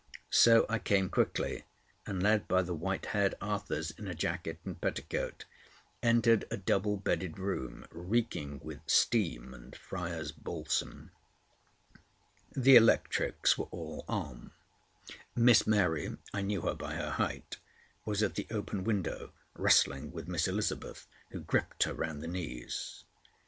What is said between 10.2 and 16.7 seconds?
Balsam. The electrics were all on. Miss Mary—I knew